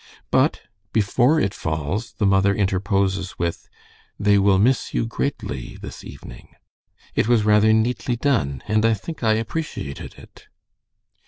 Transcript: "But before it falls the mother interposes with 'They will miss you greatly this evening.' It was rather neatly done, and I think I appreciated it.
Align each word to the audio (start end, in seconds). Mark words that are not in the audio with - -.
"But 0.31 0.63
before 0.93 1.39
it 1.39 1.53
falls 1.53 2.13
the 2.13 2.25
mother 2.25 2.55
interposes 2.55 3.37
with 3.37 3.69
'They 4.19 4.39
will 4.39 4.57
miss 4.57 4.95
you 4.95 5.05
greatly 5.05 5.77
this 5.77 6.03
evening.' 6.03 6.55
It 7.13 7.27
was 7.27 7.45
rather 7.45 7.71
neatly 7.71 8.15
done, 8.15 8.63
and 8.67 8.83
I 8.83 8.95
think 8.95 9.21
I 9.23 9.33
appreciated 9.33 10.15
it. 10.17 10.47